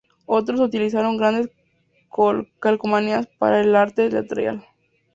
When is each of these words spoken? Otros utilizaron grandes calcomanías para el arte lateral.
Otros 0.25 0.59
utilizaron 0.59 1.15
grandes 1.15 1.51
calcomanías 2.59 3.27
para 3.37 3.61
el 3.61 3.75
arte 3.75 4.09
lateral. 4.09 4.65